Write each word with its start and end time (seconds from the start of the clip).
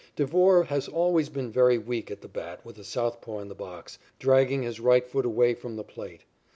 Devore 0.15 0.63
has 0.63 0.87
always 0.87 1.29
been 1.29 1.51
very 1.51 1.77
weak 1.77 2.09
at 2.09 2.21
the 2.21 2.27
bat 2.27 2.65
with 2.65 2.79
a 2.79 2.83
southpaw 2.83 3.37
in 3.37 3.49
the 3.49 3.53
box, 3.53 3.99
dragging 4.17 4.63
his 4.63 4.79
right 4.79 5.05
foot 5.05 5.27
away 5.27 5.53
from 5.53 5.75
the 5.75 5.83
plate. 5.83 6.25